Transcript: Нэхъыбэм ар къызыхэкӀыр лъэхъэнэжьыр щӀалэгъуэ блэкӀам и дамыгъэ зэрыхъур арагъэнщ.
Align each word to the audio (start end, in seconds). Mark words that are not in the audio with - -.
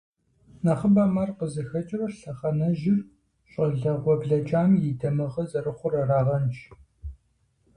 Нэхъыбэм 0.63 1.13
ар 1.21 1.31
къызыхэкӀыр 1.37 2.03
лъэхъэнэжьыр 2.19 2.99
щӀалэгъуэ 3.51 4.15
блэкӀам 4.21 4.71
и 4.89 4.91
дамыгъэ 4.99 5.43
зэрыхъур 5.49 5.93
арагъэнщ. 6.01 6.59